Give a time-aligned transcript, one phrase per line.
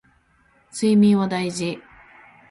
[0.71, 1.79] 睡眠は大事